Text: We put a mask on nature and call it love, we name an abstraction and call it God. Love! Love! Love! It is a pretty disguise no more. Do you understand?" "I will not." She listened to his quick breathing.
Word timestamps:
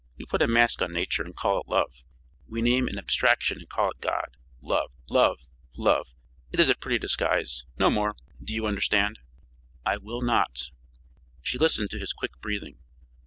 We 0.17 0.25
put 0.25 0.41
a 0.41 0.47
mask 0.47 0.81
on 0.81 0.93
nature 0.93 1.21
and 1.21 1.35
call 1.35 1.61
it 1.61 1.67
love, 1.67 2.01
we 2.47 2.63
name 2.63 2.87
an 2.87 2.97
abstraction 2.97 3.59
and 3.59 3.69
call 3.69 3.91
it 3.91 4.01
God. 4.01 4.35
Love! 4.59 4.89
Love! 5.07 5.41
Love! 5.77 6.15
It 6.51 6.59
is 6.59 6.69
a 6.69 6.75
pretty 6.75 6.97
disguise 6.97 7.65
no 7.77 7.91
more. 7.91 8.15
Do 8.43 8.51
you 8.51 8.65
understand?" 8.65 9.19
"I 9.85 9.97
will 9.97 10.23
not." 10.23 10.71
She 11.43 11.59
listened 11.59 11.91
to 11.91 11.99
his 11.99 12.13
quick 12.13 12.31
breathing. 12.41 12.79